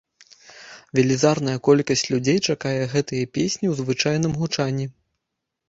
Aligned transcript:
Велізарная 0.99 1.53
колькасць 1.67 2.05
людзей 2.11 2.39
чакае 2.47 2.73
гэтыя 2.95 3.29
песні 3.37 3.65
ў 3.69 3.73
звычайным 3.85 4.33
гучанні. 4.43 4.93